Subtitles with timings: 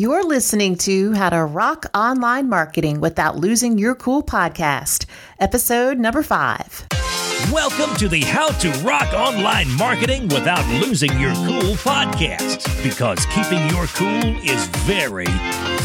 [0.00, 5.06] You're listening to How to Rock Online Marketing Without Losing Your Cool podcast,
[5.40, 6.86] episode number five.
[7.50, 13.68] Welcome to the How to Rock Online Marketing Without Losing Your Cool podcast, because keeping
[13.70, 15.26] your cool is very,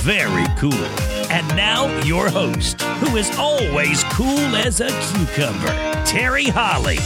[0.03, 0.85] very cool.
[1.31, 5.73] And now, your host, who is always cool as a cucumber,
[6.05, 6.99] Terry Holly.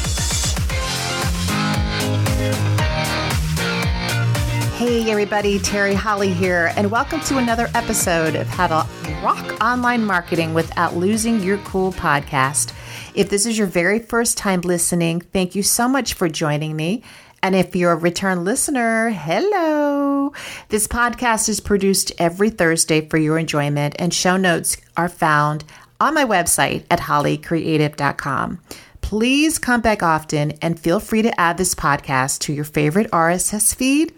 [4.78, 8.88] Hey, everybody, Terry Holly here, and welcome to another episode of How to
[9.24, 12.76] Rock Online Marketing Without Losing Your Cool podcast.
[13.16, 17.02] If this is your very first time listening, thank you so much for joining me.
[17.42, 20.32] And if you're a return listener, hello.
[20.70, 25.64] This podcast is produced every Thursday for your enjoyment, and show notes are found
[26.00, 28.60] on my website at hollycreative.com.
[29.02, 33.74] Please come back often and feel free to add this podcast to your favorite RSS
[33.74, 34.14] feed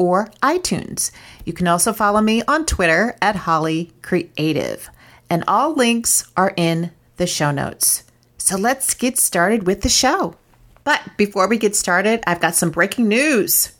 [0.00, 1.10] or iTunes.
[1.44, 4.88] You can also follow me on Twitter at Holly Creative,
[5.28, 8.02] and all links are in the show notes.
[8.38, 10.36] So let's get started with the show.
[10.84, 13.72] But before we get started, I've got some breaking news.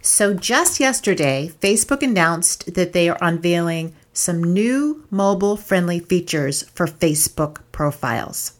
[0.00, 6.86] So, just yesterday, Facebook announced that they are unveiling some new mobile friendly features for
[6.86, 8.55] Facebook profiles.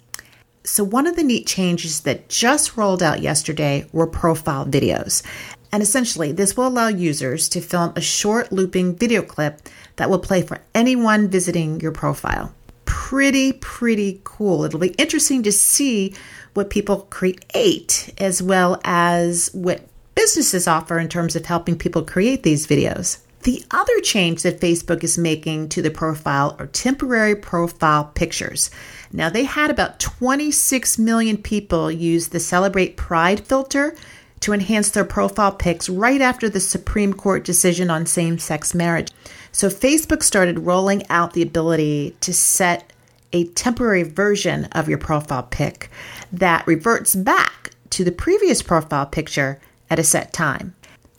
[0.67, 5.23] So, one of the neat changes that just rolled out yesterday were profile videos.
[5.71, 9.61] And essentially, this will allow users to film a short looping video clip
[9.95, 12.53] that will play for anyone visiting your profile.
[12.85, 14.65] Pretty, pretty cool.
[14.65, 16.15] It'll be interesting to see
[16.55, 22.43] what people create as well as what businesses offer in terms of helping people create
[22.43, 23.19] these videos.
[23.47, 28.73] The other change that Facebook is making to the profile are temporary profile pictures.
[29.13, 33.95] Now, they had about 26 million people use the Celebrate Pride filter
[34.41, 39.13] to enhance their profile pics right after the Supreme Court decision on same sex marriage.
[39.53, 42.93] So, Facebook started rolling out the ability to set
[43.33, 45.89] a temporary version of your profile pic
[46.33, 50.75] that reverts back to the previous profile picture at a set time.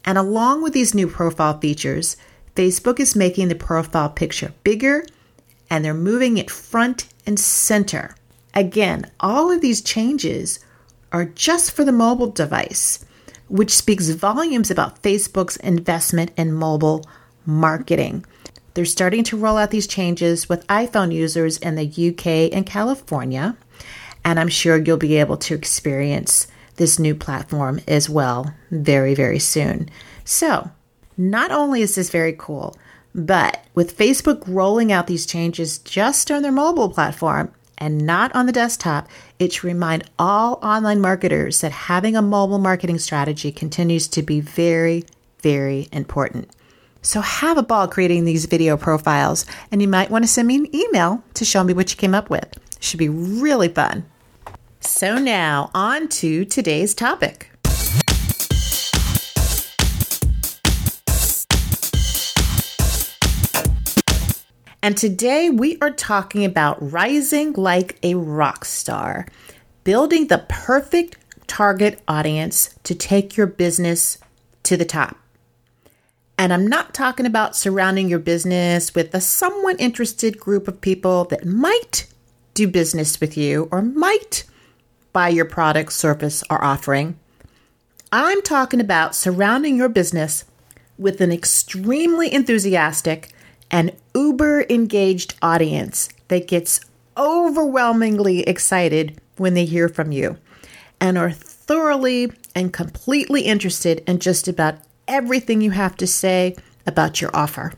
[0.07, 2.15] And along with these new profile features,
[2.55, 5.05] Facebook is making the profile picture bigger
[5.69, 8.15] and they're moving it front and center.
[8.53, 10.59] Again, all of these changes
[11.11, 13.03] are just for the mobile device,
[13.49, 17.05] which speaks volumes about Facebook's investment in mobile
[17.45, 18.25] marketing.
[18.75, 23.57] They're starting to roll out these changes with iPhone users in the UK and California,
[24.23, 26.47] and I'm sure you'll be able to experience
[26.77, 29.89] this new platform as well very, very soon.
[30.23, 30.71] So,
[31.17, 32.75] not only is this very cool,
[33.13, 38.45] but with Facebook rolling out these changes just on their mobile platform and not on
[38.45, 39.07] the desktop,
[39.39, 44.39] it should remind all online marketers that having a mobile marketing strategy continues to be
[44.39, 45.03] very,
[45.41, 46.49] very important.
[47.01, 50.57] So have a ball creating these video profiles, and you might want to send me
[50.57, 52.45] an email to show me what you came up with.
[52.75, 54.05] It should be really fun.
[54.79, 57.51] So now on to today's topic.
[64.81, 69.27] And today we are talking about rising like a rock star,
[69.83, 71.17] building the perfect
[71.47, 74.17] target audience to take your business
[74.63, 75.17] to the top.
[76.37, 81.25] And I'm not talking about surrounding your business with a somewhat interested group of people
[81.25, 82.07] that might
[82.53, 84.45] do business with you or might
[85.17, 87.17] buy your product, service, or offering.
[88.11, 90.45] I'm talking about surrounding your business
[90.99, 93.33] with an extremely enthusiastic
[93.71, 96.81] and uber engaged audience that gets
[97.17, 100.37] overwhelmingly excited when they hear from you
[101.01, 104.75] and are thoroughly and completely interested in just about
[105.07, 106.55] everything you have to say
[106.85, 107.73] about your offer.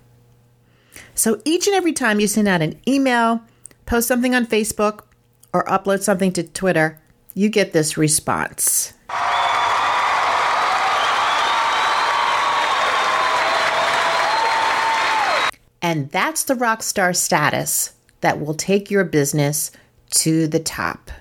[1.16, 3.42] So each and every time you send out an email,
[3.86, 5.06] post something on Facebook,
[5.54, 7.00] or upload something to Twitter,
[7.40, 8.94] you get this response.
[15.82, 19.72] And that's the rock star status that will take your business
[20.16, 21.12] to the top.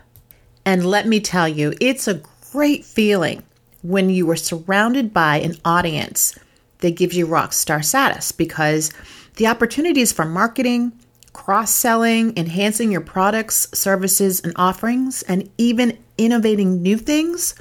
[0.64, 3.44] And let me tell you, it's a great feeling
[3.82, 6.36] when you are surrounded by an audience
[6.78, 8.92] that gives you rock star status because
[9.36, 10.98] the opportunities for marketing,
[11.32, 17.54] cross selling, enhancing your products, services, and offerings, and even innovating new things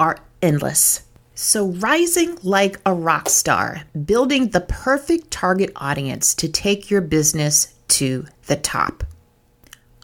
[0.00, 1.02] are endless.
[1.34, 7.74] So, rising like a rock star, building the perfect target audience to take your business
[7.88, 9.04] to the top.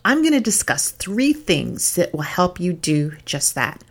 [0.04, 3.82] I'm going to discuss three things that will help you do just that.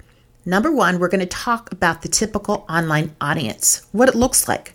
[0.45, 4.73] Number one, we're going to talk about the typical online audience, what it looks like.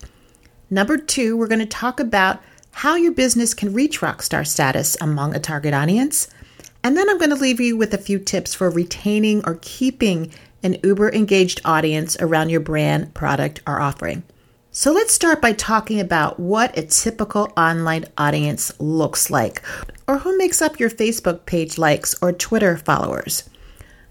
[0.69, 5.35] Number two, we're going to talk about how your business can reach rockstar status among
[5.35, 6.27] a target audience.
[6.83, 10.31] And then I'm going to leave you with a few tips for retaining or keeping
[10.63, 14.23] an uber engaged audience around your brand, product, or offering.
[14.71, 19.61] So let's start by talking about what a typical online audience looks like,
[20.07, 23.49] or who makes up your Facebook page likes or Twitter followers.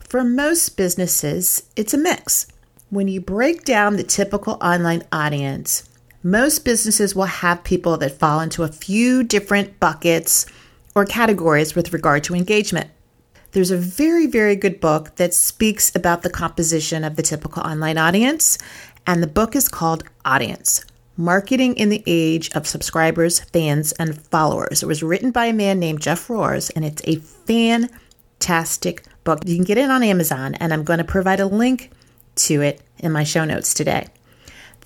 [0.00, 2.46] For most businesses, it's a mix.
[2.90, 5.88] When you break down the typical online audience,
[6.22, 10.44] most businesses will have people that fall into a few different buckets
[10.94, 12.90] or categories with regard to engagement.
[13.52, 17.96] There's a very, very good book that speaks about the composition of the typical online
[17.96, 18.58] audience,
[19.06, 20.84] and the book is called Audience
[21.16, 24.82] Marketing in the Age of Subscribers, Fans, and Followers.
[24.82, 29.40] It was written by a man named Jeff Rohrs, and it's a fantastic book.
[29.46, 31.90] You can get it on Amazon, and I'm going to provide a link
[32.36, 34.08] to it in my show notes today.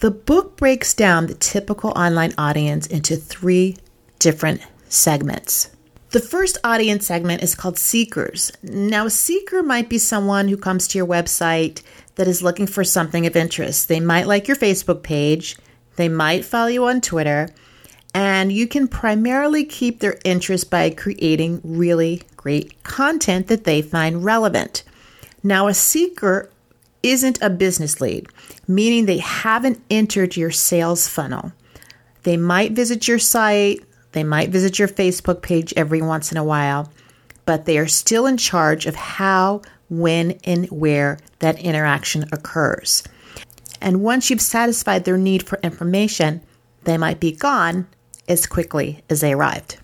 [0.00, 3.76] The book breaks down the typical online audience into three
[4.18, 5.70] different segments.
[6.12, 8.52] The first audience segment is called seekers.
[8.62, 11.80] Now, a seeker might be someone who comes to your website
[12.16, 13.88] that is looking for something of interest.
[13.88, 15.56] They might like your Facebook page,
[15.96, 17.48] they might follow you on Twitter,
[18.12, 24.22] and you can primarily keep their interest by creating really great content that they find
[24.22, 24.84] relevant.
[25.42, 26.50] Now, a seeker
[27.02, 28.26] isn't a business lead,
[28.68, 31.52] meaning they haven't entered your sales funnel.
[32.24, 33.82] They might visit your site,
[34.12, 36.92] they might visit your Facebook page every once in a while,
[37.44, 43.02] but they are still in charge of how, when, and where that interaction occurs.
[43.80, 46.40] And once you've satisfied their need for information,
[46.84, 47.88] they might be gone
[48.28, 49.78] as quickly as they arrived.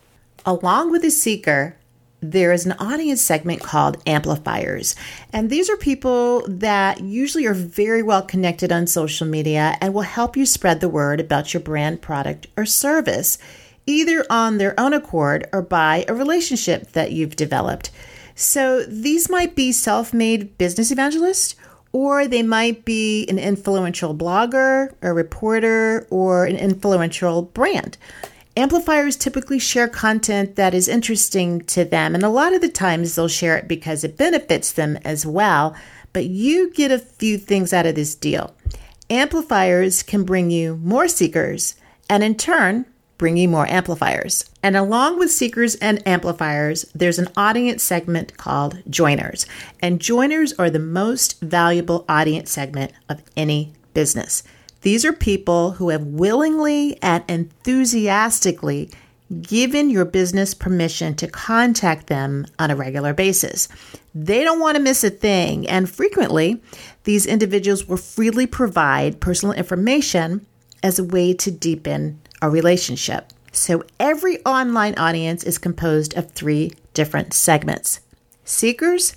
[0.47, 1.77] Along with the seeker,
[2.21, 4.97] there is an audience segment called amplifiers.
[5.33, 10.03] And these are people that usually are very well connected on social media and will
[10.03, 13.39] help you spread the word about your brand, product, or service
[13.89, 17.91] either on their own accord or by a relationship that you've developed.
[18.35, 21.57] So these might be self made business evangelists,
[21.91, 27.97] or they might be an influential blogger, a reporter, or an influential brand.
[28.57, 33.15] Amplifiers typically share content that is interesting to them, and a lot of the times
[33.15, 35.75] they'll share it because it benefits them as well.
[36.13, 38.55] But you get a few things out of this deal.
[39.09, 41.77] Amplifiers can bring you more seekers,
[42.11, 42.85] and in turn,
[43.19, 44.49] bringing more amplifiers.
[44.63, 49.45] And along with seekers and amplifiers, there's an audience segment called joiners.
[49.81, 54.45] And joiners are the most valuable audience segment of any business.
[54.83, 58.91] These are people who have willingly and enthusiastically
[59.43, 63.69] given your business permission to contact them on a regular basis.
[64.15, 66.63] They don't want to miss a thing, and frequently,
[67.05, 70.47] these individuals will freely provide personal information
[70.83, 73.33] as a way to deepen a relationship.
[73.53, 78.01] So every online audience is composed of three different segments
[78.45, 79.17] seekers,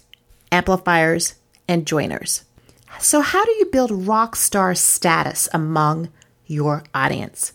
[0.51, 1.35] amplifiers,
[1.67, 2.43] and joiners.
[2.99, 6.09] So, how do you build rock star status among
[6.45, 7.53] your audience?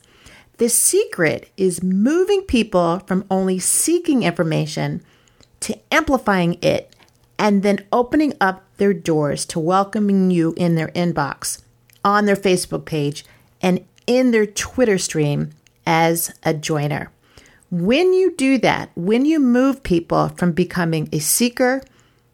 [0.59, 5.03] The secret is moving people from only seeking information
[5.61, 6.97] to amplifying it
[7.39, 11.63] and then opening up their doors to welcoming you in their inbox,
[12.03, 13.25] on their Facebook page,
[13.61, 15.51] and in their Twitter stream
[15.87, 17.11] as a joiner.
[17.71, 21.83] When you do that, when you move people from becoming a seeker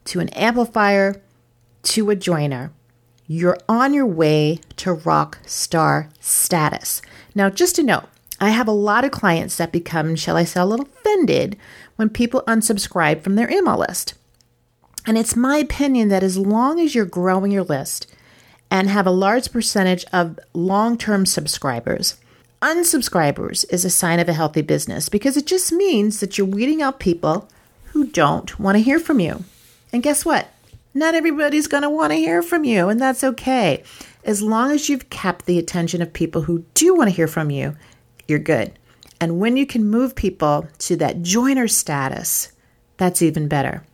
[0.06, 1.22] to an amplifier
[1.84, 2.72] to a joiner,
[3.26, 7.00] you're on your way to rock star status.
[7.34, 8.04] Now, just to note,
[8.40, 11.56] I have a lot of clients that become, shall I say, a little offended
[11.96, 14.14] when people unsubscribe from their email list.
[15.06, 18.12] And it's my opinion that as long as you're growing your list
[18.72, 22.16] and have a large percentage of long term subscribers,
[22.62, 26.80] unsubscribers is a sign of a healthy business because it just means that you're weeding
[26.80, 27.50] out people
[27.92, 29.44] who don't want to hear from you.
[29.92, 30.48] And guess what?
[30.94, 33.82] Not everybody's going to want to hear from you, and that's okay.
[34.24, 37.50] As long as you've kept the attention of people who do want to hear from
[37.50, 37.76] you,
[38.26, 38.72] you're good.
[39.20, 42.52] And when you can move people to that joiner status,
[42.96, 43.84] that's even better.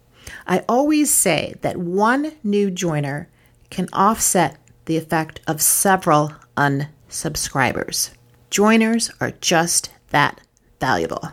[0.46, 3.28] I always say that one new joiner
[3.70, 4.56] can offset
[4.88, 8.10] the effect of several unsubscribers.
[8.50, 10.40] Joiners are just that
[10.80, 11.30] valuable.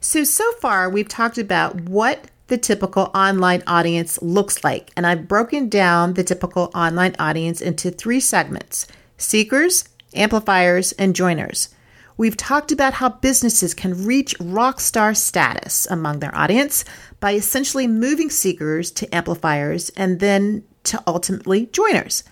[0.00, 5.26] So, so far, we've talked about what the typical online audience looks like, and I've
[5.26, 11.70] broken down the typical online audience into three segments seekers, amplifiers, and joiners.
[12.18, 16.84] We've talked about how businesses can reach rock star status among their audience
[17.20, 22.22] by essentially moving seekers to amplifiers and then to ultimately joiners.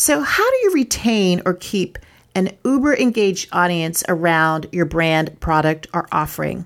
[0.00, 1.98] So, how do you retain or keep
[2.34, 6.64] an uber engaged audience around your brand, product, or offering?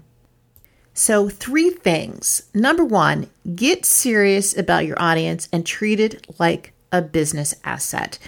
[0.92, 2.44] So, three things.
[2.54, 8.20] Number one, get serious about your audience and treat it like a business asset.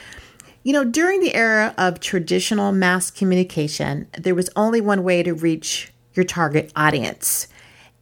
[0.65, 5.35] You know, during the era of traditional mass communication, there was only one way to
[5.35, 7.47] reach your target audience.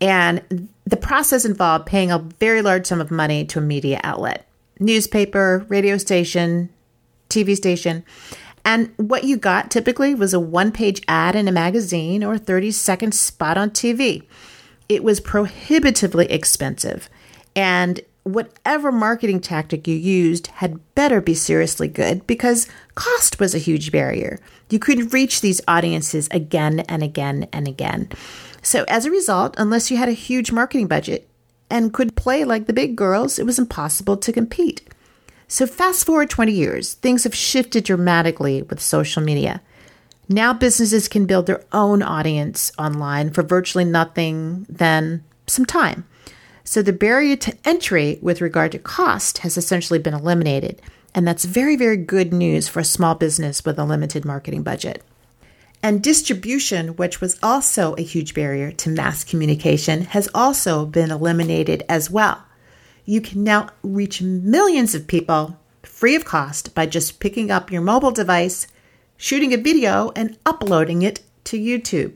[0.00, 4.49] And the process involved paying a very large sum of money to a media outlet
[4.80, 6.68] newspaper, radio station,
[7.35, 8.05] TV station.
[8.64, 12.38] And what you got typically was a one page ad in a magazine or a
[12.38, 14.26] 30 second spot on TV.
[14.88, 17.11] It was prohibitively expensive.
[17.55, 23.59] And whatever marketing tactic you used had better be seriously good because cost was a
[23.59, 24.41] huge barrier.
[24.71, 28.09] You couldn't reach these audiences again and again and again.
[28.62, 31.29] So, as a result, unless you had a huge marketing budget
[31.69, 34.88] and could play like the big girls, it was impossible to compete.
[35.46, 39.60] So, fast forward 20 years, things have shifted dramatically with social media.
[40.28, 46.04] Now, businesses can build their own audience online for virtually nothing than some time.
[46.64, 50.80] So the barrier to entry with regard to cost has essentially been eliminated.
[51.14, 55.04] And that's very, very good news for a small business with a limited marketing budget.
[55.82, 61.84] And distribution, which was also a huge barrier to mass communication, has also been eliminated
[61.88, 62.42] as well.
[63.04, 67.82] You can now reach millions of people free of cost by just picking up your
[67.82, 68.66] mobile device,
[69.16, 72.14] shooting a video, and uploading it to YouTube.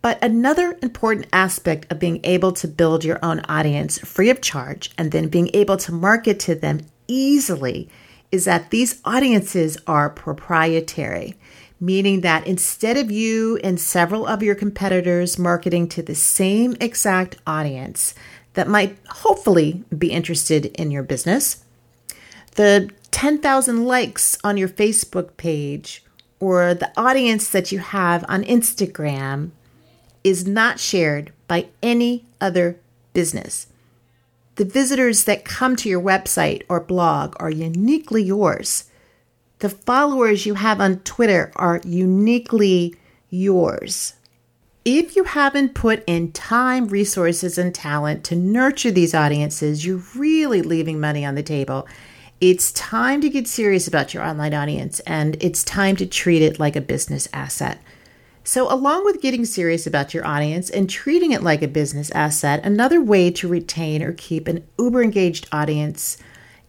[0.00, 4.90] But another important aspect of being able to build your own audience free of charge
[4.98, 7.88] and then being able to market to them easily
[8.32, 11.36] is that these audiences are proprietary,
[11.78, 17.36] meaning that instead of you and several of your competitors marketing to the same exact
[17.46, 18.14] audience
[18.54, 21.64] that might hopefully be interested in your business,
[22.54, 26.04] the 10,000 likes on your Facebook page
[26.40, 29.50] or the audience that you have on Instagram
[30.24, 32.78] is not shared by any other
[33.12, 33.68] business.
[34.56, 38.90] The visitors that come to your website or blog are uniquely yours.
[39.60, 42.96] The followers you have on Twitter are uniquely
[43.30, 44.14] yours.
[44.84, 50.60] If you haven't put in time, resources, and talent to nurture these audiences, you're really
[50.60, 51.86] leaving money on the table.
[52.40, 56.58] It's time to get serious about your online audience and it's time to treat it
[56.58, 57.80] like a business asset.
[58.42, 62.64] So, along with getting serious about your audience and treating it like a business asset,
[62.64, 66.18] another way to retain or keep an uber engaged audience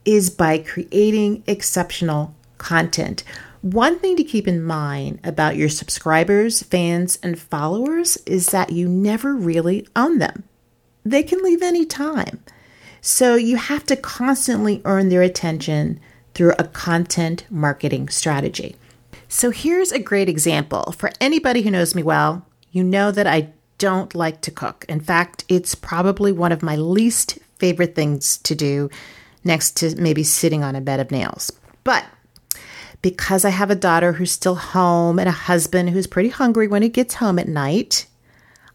[0.05, 3.23] is by creating exceptional content.
[3.63, 8.89] One thing to keep in mind about your subscribers, fans, and followers is that you
[8.89, 10.43] never really own them.
[11.05, 12.43] They can leave any time.
[12.99, 16.01] So, you have to constantly earn their attention
[16.33, 18.75] through a content marketing strategy.
[19.29, 20.93] So here's a great example.
[20.97, 24.85] For anybody who knows me well, you know that I don't like to cook.
[24.89, 28.89] In fact, it's probably one of my least favorite things to do
[29.45, 31.49] next to maybe sitting on a bed of nails.
[31.85, 32.05] But
[33.03, 36.81] because I have a daughter who's still home and a husband who's pretty hungry when
[36.81, 38.07] he gets home at night,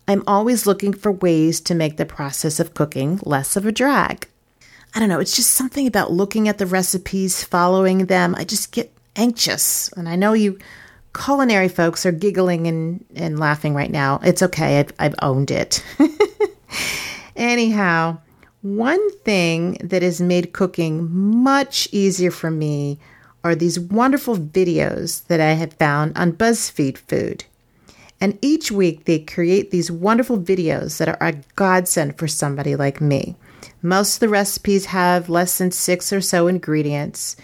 [0.07, 4.29] I'm always looking for ways to make the process of cooking less of a drag.
[4.95, 8.35] I don't know, it's just something about looking at the recipes, following them.
[8.37, 9.91] I just get anxious.
[9.93, 10.59] And I know you
[11.15, 14.21] culinary folks are giggling and, and laughing right now.
[14.23, 15.83] It's okay, I've, I've owned it.
[17.37, 18.19] Anyhow,
[18.61, 22.99] one thing that has made cooking much easier for me
[23.45, 27.45] are these wonderful videos that I have found on BuzzFeed Food.
[28.21, 33.01] And each week they create these wonderful videos that are a godsend for somebody like
[33.01, 33.37] me.
[33.81, 37.37] Most of the recipes have less than six or so ingredients,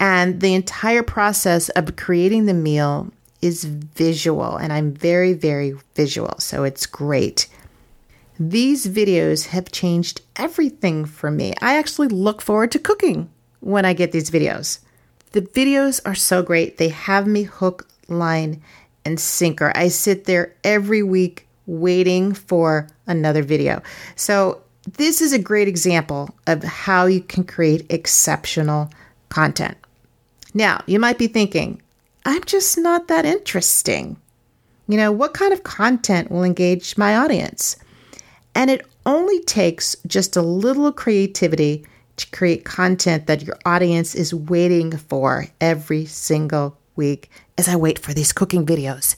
[0.00, 6.34] and the entire process of creating the meal is visual, and I'm very, very visual,
[6.38, 7.46] so it's great.
[8.40, 11.52] These videos have changed everything for me.
[11.60, 14.78] I actually look forward to cooking when I get these videos.
[15.34, 16.78] The videos are so great.
[16.78, 18.62] They have me hook, line,
[19.04, 19.72] and sinker.
[19.74, 23.82] I sit there every week waiting for another video.
[24.14, 24.60] So,
[24.92, 28.90] this is a great example of how you can create exceptional
[29.28, 29.76] content.
[30.52, 31.82] Now, you might be thinking,
[32.24, 34.16] I'm just not that interesting.
[34.86, 37.74] You know, what kind of content will engage my audience?
[38.54, 41.84] And it only takes just a little creativity
[42.16, 47.98] to create content that your audience is waiting for every single week as I wait
[47.98, 49.16] for these cooking videos.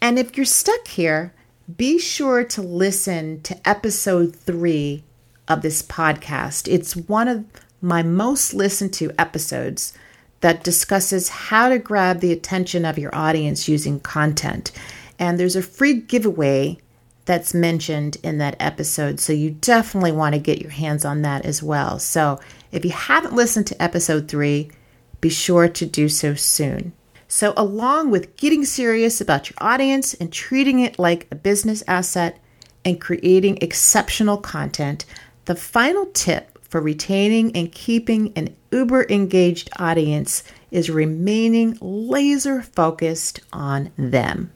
[0.00, 1.32] And if you're stuck here,
[1.76, 5.04] be sure to listen to episode three
[5.48, 6.66] of this podcast.
[6.66, 7.44] It's one of
[7.80, 9.92] my most listened to episodes
[10.40, 14.72] that discusses how to grab the attention of your audience using content.
[15.18, 16.78] And there's a free giveaway
[17.24, 19.20] that's mentioned in that episode.
[19.20, 21.98] So you definitely want to get your hands on that as well.
[21.98, 22.40] So
[22.72, 24.70] if you haven't listened to episode three,
[25.20, 26.92] be sure to do so soon.
[27.28, 32.38] So, along with getting serious about your audience and treating it like a business asset
[32.84, 35.06] and creating exceptional content,
[35.46, 43.40] the final tip for retaining and keeping an uber engaged audience is remaining laser focused
[43.50, 44.52] on them.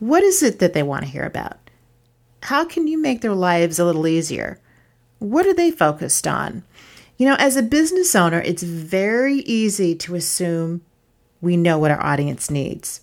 [0.00, 1.58] What is it that they want to hear about?
[2.42, 4.58] How can you make their lives a little easier?
[5.20, 6.64] What are they focused on?
[7.16, 10.82] You know, as a business owner, it's very easy to assume
[11.40, 13.02] we know what our audience needs.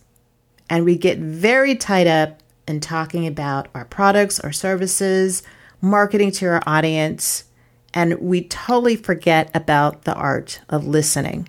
[0.69, 5.41] And we get very tied up in talking about our products or services,
[5.81, 7.45] marketing to our audience,
[7.93, 11.47] and we totally forget about the art of listening.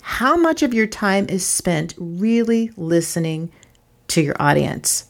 [0.00, 3.52] How much of your time is spent really listening
[4.08, 5.06] to your audience?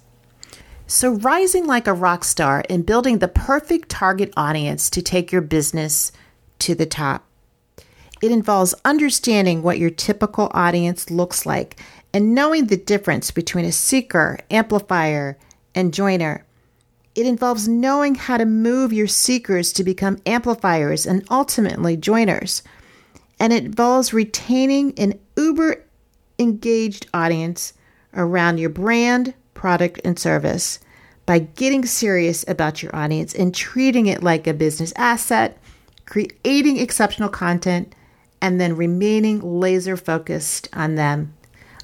[0.88, 5.43] So, rising like a rock star and building the perfect target audience to take your
[5.43, 6.12] business
[6.61, 7.25] to the top.
[8.23, 11.81] It involves understanding what your typical audience looks like
[12.14, 15.37] and knowing the difference between a seeker, amplifier,
[15.75, 16.45] and joiner.
[17.16, 22.62] It involves knowing how to move your seekers to become amplifiers and ultimately joiners.
[23.40, 25.85] And it involves retaining an uber
[26.38, 27.73] engaged audience
[28.14, 30.78] around your brand, product, and service
[31.25, 35.58] by getting serious about your audience and treating it like a business asset,
[36.04, 37.92] creating exceptional content,
[38.40, 41.34] and then remaining laser focused on them.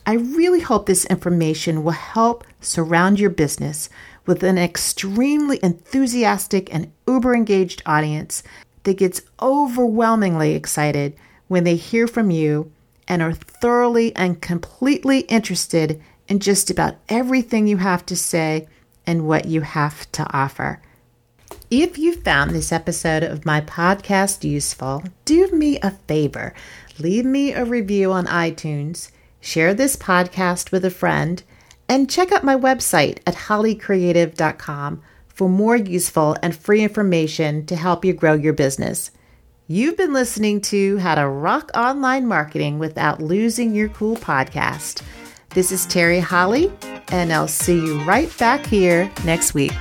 [0.07, 3.89] I really hope this information will help surround your business
[4.27, 8.43] with an extremely enthusiastic and uber engaged audience
[8.85, 11.17] that gets overwhelmingly excited
[11.49, 12.71] when they hear from you
[13.09, 16.01] and are thoroughly and completely interested
[16.33, 18.67] in just about everything you have to say
[19.07, 20.81] and what you have to offer.
[21.71, 26.55] If you found this episode of my podcast useful, do me a favor.
[26.99, 29.11] Leave me a review on iTunes,
[29.43, 31.43] share this podcast with a friend,
[31.87, 38.07] and check out my website at hollycreative.com for more useful and free information to help
[38.07, 39.11] you grow your business.
[39.69, 45.03] You've been listening to How to Rock Online Marketing Without Losing Your Cool podcast.
[45.55, 46.73] This is Terry Holly,
[47.09, 49.73] and I'll see you right back here next week.